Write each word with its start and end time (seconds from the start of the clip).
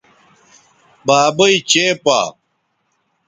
بابئ 1.05 1.55
چےپا 1.69 2.19